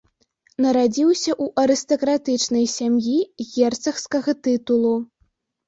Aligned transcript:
Нарадзіўся 0.63 1.31
ў 1.43 1.65
арыстакратычнай 1.65 2.65
сям'і 2.77 3.17
герцагскага 3.53 4.31
тытулу. 4.43 4.99